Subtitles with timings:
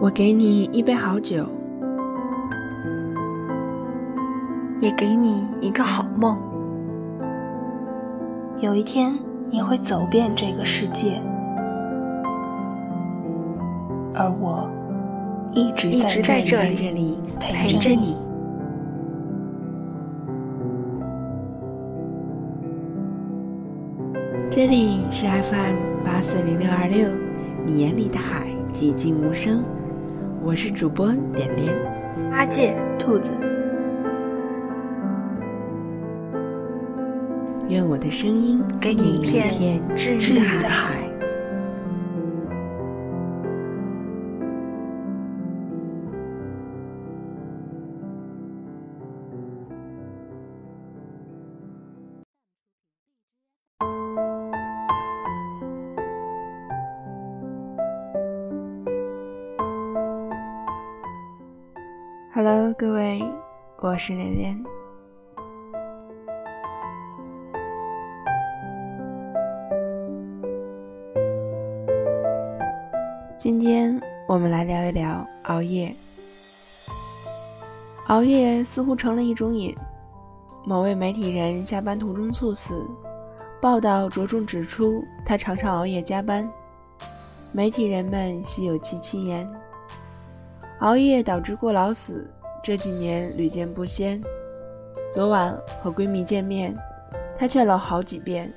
[0.00, 1.44] 我给你一杯好酒，
[4.80, 6.38] 也给你一个好梦。
[8.60, 9.18] 有一天，
[9.50, 11.20] 你会走遍这个世界，
[14.14, 14.70] 而我
[15.52, 18.25] 一直在这里陪着你。
[24.56, 27.10] 这里是 FM 八四零六二六，
[27.66, 29.62] 你眼里的海寂静无声。
[30.42, 31.76] 我是主播点点，
[32.32, 33.38] 阿戒，兔子。
[37.68, 40.94] 愿我的声音给你一片治愈的海。
[62.48, 63.20] Hello，各位，
[63.78, 64.64] 我是连连。
[73.36, 75.92] 今天我们来聊一聊熬夜。
[78.06, 79.74] 熬夜似乎成了一种瘾。
[80.64, 82.86] 某位媒体人下班途中猝死，
[83.60, 86.48] 报道着重指出他常常熬夜加班。
[87.50, 89.44] 媒体人们心有戚戚焉。
[90.80, 92.28] 熬夜导致过劳死，
[92.62, 94.20] 这几年屡见不鲜。
[95.10, 96.74] 昨晚和闺蜜见面，
[97.38, 98.52] 她劝了好几遍：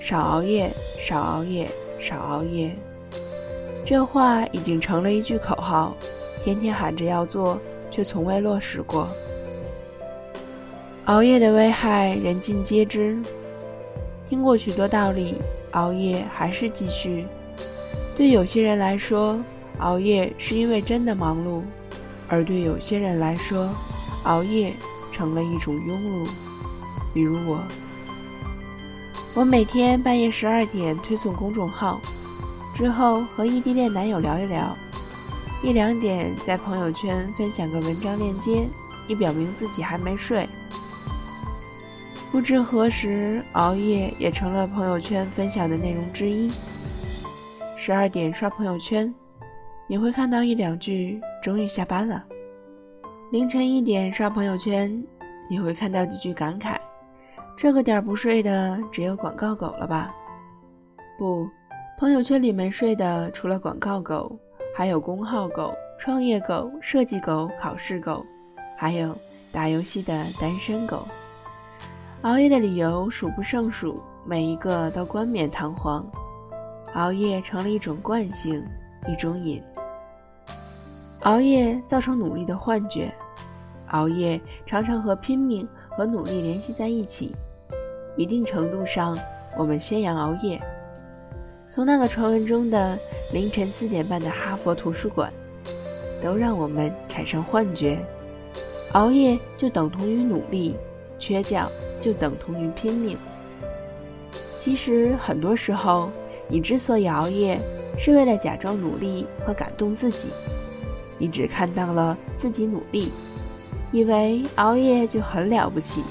[0.00, 2.76] 少熬夜，少熬夜，少熬夜。
[3.86, 5.94] 这话已经成了一句口号，
[6.42, 7.56] 天天喊着要做，
[7.88, 9.08] 却从未落实过。
[11.04, 13.16] 熬夜的危害人尽皆知，
[14.28, 15.36] 听过许多道理，
[15.72, 17.26] 熬夜还是继续。
[18.16, 19.38] 对有些人来说，
[19.80, 21.62] 熬夜是因为真的忙碌，
[22.28, 23.68] 而对有些人来说，
[24.24, 24.74] 熬夜
[25.10, 26.28] 成了一种庸碌。
[27.12, 27.62] 比如我，
[29.34, 32.00] 我每天半夜十二点推送公众号，
[32.74, 34.76] 之后和异地恋男友聊一聊，
[35.62, 38.68] 一两点在朋友圈分享个文章链接，
[39.08, 40.48] 以表明自己还没睡。
[42.30, 46.48] 不知何时，熬夜也成了朋友圈分享的内容之一。
[47.76, 49.12] 十二点刷朋友圈。
[49.90, 52.24] 你会看到一两句“终于下班了”。
[53.32, 55.04] 凌晨一点刷朋友圈，
[55.50, 56.76] 你会看到几句感慨
[57.58, 60.14] ：“这个点不睡的只有广告狗了吧？”
[61.18, 61.44] 不，
[61.98, 64.38] 朋友圈里没睡的除了广告狗，
[64.76, 68.24] 还有公号狗、创业狗、设计狗、考试狗，
[68.78, 69.12] 还有
[69.50, 71.04] 打游戏的单身狗。
[72.22, 76.08] 熬夜的理由数不胜数，每一个都冠冕堂皇。
[76.94, 78.64] 熬夜成了一种惯性，
[79.08, 79.60] 一种瘾。
[81.22, 83.12] 熬夜造成努力的幻觉，
[83.88, 87.34] 熬夜常常和拼命和努力联系在一起。
[88.16, 89.16] 一定程度上，
[89.56, 90.58] 我们宣扬熬夜。
[91.68, 92.98] 从那个传闻中的
[93.32, 95.30] 凌晨四点半的哈佛图书馆，
[96.22, 97.98] 都让我们产生幻觉：
[98.92, 100.74] 熬夜就等同于努力，
[101.18, 101.70] 缺觉
[102.00, 103.16] 就等同于拼命。
[104.56, 106.10] 其实很多时候，
[106.48, 107.60] 你之所以熬夜，
[107.98, 110.30] 是为了假装努力和感动自己。
[111.20, 113.12] 你只看到了自己努力，
[113.92, 116.02] 以为熬夜就很了不起，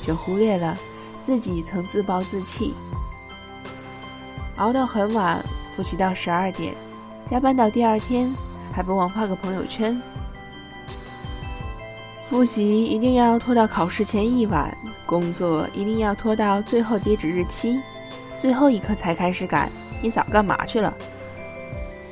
[0.00, 0.78] 却忽略了
[1.20, 2.72] 自己曾自暴自弃，
[4.56, 6.74] 熬到很晚，复习到十二点，
[7.28, 8.32] 加班到第二天，
[8.72, 10.00] 还不忘发个朋友圈。
[12.24, 14.74] 复习一定要拖到考试前一晚，
[15.04, 17.80] 工作一定要拖到最后截止日期，
[18.36, 19.68] 最后一刻才开始赶，
[20.00, 20.94] 你早干嘛去了？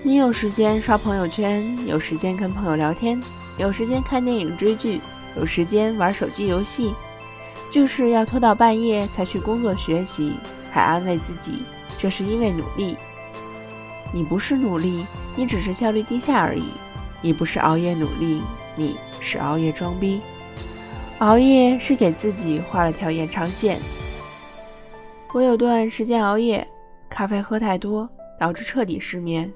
[0.02, 3.22] 你有时间刷朋友圈，有时间跟朋友聊天，
[3.58, 4.98] 有时间看电影追剧，
[5.36, 6.94] 有时间玩手机游戏，
[7.70, 10.38] 就是要拖到半夜才去工作学习，
[10.72, 11.62] 还安慰自己
[11.98, 12.96] 这是因为努力。
[14.10, 16.64] 你不是努力，你只是效率低下而已。
[17.20, 18.42] 你不是熬夜努力，
[18.76, 20.22] 你是熬夜装逼。
[21.18, 23.78] 熬夜是给自己画了条延长线。
[25.34, 26.66] 我有段时间熬夜，
[27.10, 28.08] 咖啡喝太多，
[28.38, 29.52] 导致彻底失眠。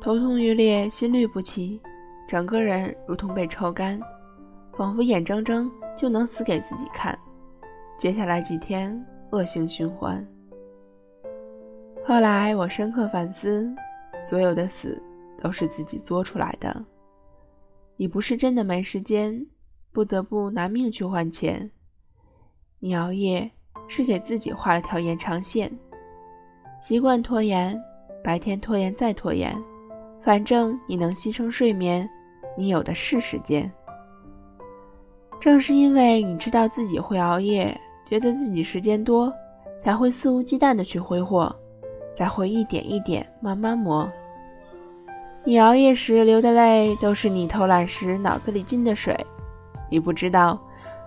[0.00, 1.80] 头痛欲裂，心律不齐，
[2.26, 4.00] 整个人如同被抽干，
[4.76, 7.18] 仿佛眼睁睁就能死给自己看。
[7.96, 10.24] 接下来几天恶性循环。
[12.06, 13.68] 后来我深刻反思，
[14.22, 15.02] 所有的死
[15.42, 16.84] 都是自己作出来的。
[17.96, 19.44] 你不是真的没时间，
[19.92, 21.68] 不得不拿命去换钱。
[22.78, 23.50] 你熬夜
[23.88, 25.76] 是给自己画了条延长线。
[26.80, 27.76] 习惯拖延，
[28.22, 29.52] 白天拖延再拖延，
[30.22, 32.08] 反正你能牺牲睡眠，
[32.56, 33.70] 你有的是时间。
[35.40, 39.32] 正是因为你知道自己会熬夜，觉得自己时间多，
[39.78, 41.54] 才会肆无忌惮的去挥霍，
[42.14, 44.10] 才会一点一点慢慢磨。
[45.44, 49.16] 你熬夜时流的泪，都是你偷懒时脑子里进的水。
[49.88, 50.60] 你不知道，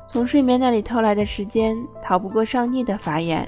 [0.08, 3.48] 从睡眠那里偷来的时间，逃不过上帝的法眼。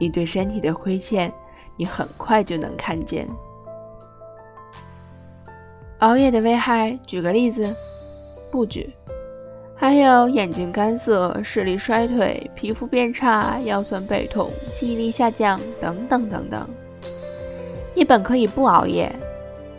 [0.00, 1.32] 你对身体的亏欠，
[1.76, 3.28] 你很快就能看见。
[6.04, 7.74] 熬夜的危害，举个例子，
[8.50, 8.92] 不举。
[9.74, 16.68] 还有眼睛干涩、视力衰退、皮肤变差、腰酸背痛、记忆力下降等等等等。
[17.94, 19.10] 你本可以不熬夜，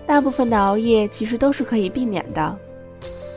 [0.07, 2.57] 大部分的熬夜其实都是可以避免的。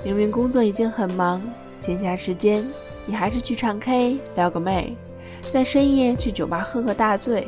[0.02, 1.42] 明明工作已经很忙，
[1.76, 2.66] 闲暇时间
[3.04, 4.96] 你还是去唱 K 撩个妹，
[5.52, 7.46] 在深夜去酒吧喝个大醉。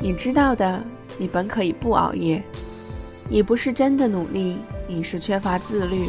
[0.00, 0.82] 你知道的，
[1.18, 2.42] 你本可以不熬夜。
[3.28, 6.08] 你不是真的努力，你是缺乏自律。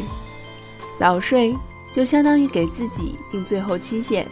[0.96, 1.56] 早睡。
[1.92, 4.24] 就相当于给自己定最后期限，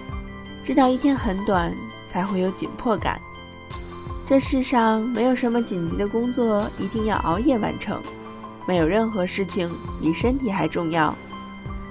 [0.63, 1.75] 知道一天很短，
[2.07, 3.21] 才会有紧迫感。
[4.25, 8.01] 这世上没有什么紧急的工作一定要熬夜完成，
[8.65, 9.69] 没有任何事情
[10.01, 11.13] 比身体还重要。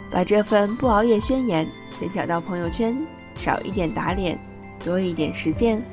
[0.09, 1.69] 把这份不熬夜宣言
[1.99, 2.97] 分享到朋友圈，
[3.35, 4.39] 少一点打脸，
[4.85, 5.83] 多一点实践。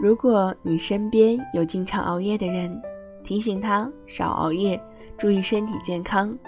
[0.00, 2.80] 如果你身边有经常熬夜的人，
[3.24, 4.80] 提醒他少熬夜，
[5.18, 6.38] 注意身体健康。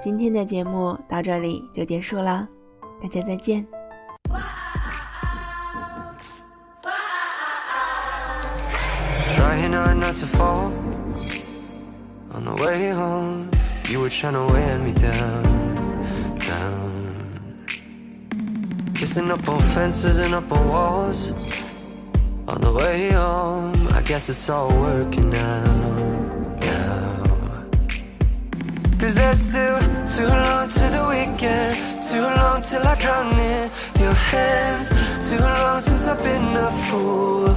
[0.00, 2.48] 今天的节目到这里就结束了，
[3.00, 3.64] 大家再见。
[29.04, 33.70] Cause there's still too long to the weekend Too long till I drown in
[34.00, 34.88] your hands
[35.28, 37.48] Too long since I've been a fool.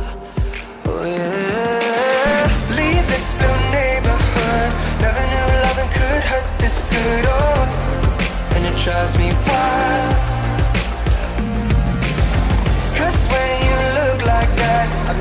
[0.86, 2.44] Oh yeah.
[2.80, 4.72] Leave this blue neighborhood
[5.04, 8.56] Never knew loving could hurt this good Oh.
[8.56, 10.37] And it drives me wild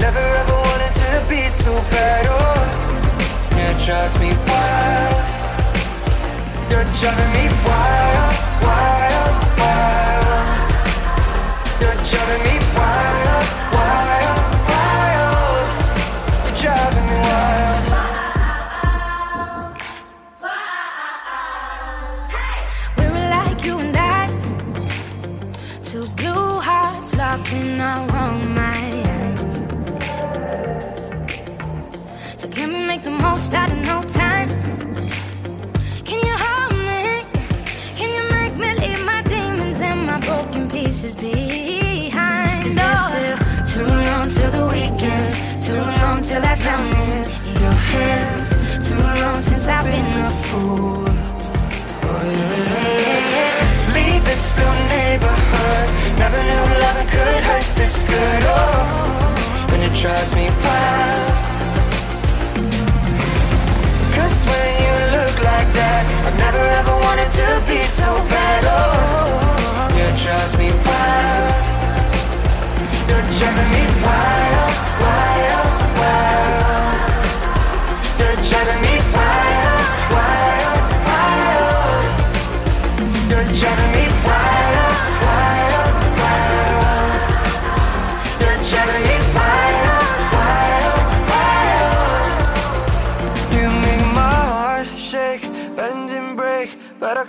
[0.00, 2.66] never ever wanted to be so bad Oh
[3.69, 5.25] it drives me wild.
[6.70, 8.34] You're driving me wild,
[8.66, 10.48] wild, wild.
[11.81, 13.15] You're driving me wild,
[32.56, 34.49] can we make the most out of no time?
[36.08, 37.03] Can you hold me?
[37.99, 42.62] Can you make me leave my demons and my broken pieces behind.
[42.64, 43.37] Cause there's still
[43.73, 48.49] too long till the weekend, too long till I drown in your hands,
[48.88, 51.05] too long since I've been a fool.
[53.97, 55.88] Leave this blue neighborhood,
[56.23, 58.43] never knew loving could hurt this good.
[58.56, 61.36] Oh, and it drives me wild.
[67.87, 68.64] So bad.
[68.64, 68.97] Oh
[70.23, 70.86] drives me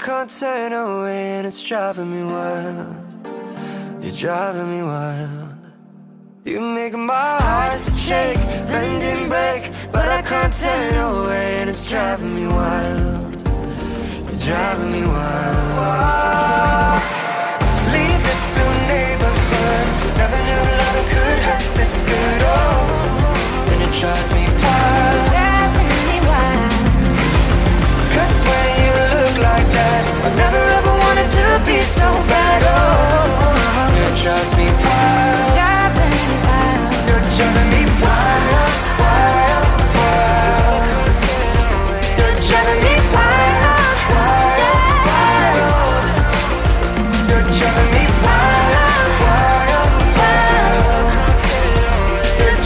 [0.08, 2.96] can't turn away and it's driving me wild.
[4.02, 5.58] You're driving me wild.
[6.46, 11.84] You make my heart shake, bend and break But I can't turn away and it's
[11.90, 13.34] driving me wild.
[14.28, 17.04] You're driving me wild.
[17.96, 19.88] Leave this blue neighborhood.
[20.22, 23.72] Never knew love could hurt this good, oh.
[23.72, 24.37] And it drives me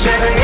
[0.02, 0.41] each other